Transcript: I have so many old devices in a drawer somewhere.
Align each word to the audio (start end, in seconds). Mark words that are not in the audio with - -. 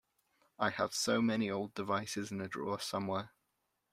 I 0.57 0.71
have 0.71 0.95
so 0.95 1.21
many 1.21 1.51
old 1.51 1.75
devices 1.75 2.31
in 2.31 2.41
a 2.41 2.47
drawer 2.47 2.79
somewhere. 2.79 3.33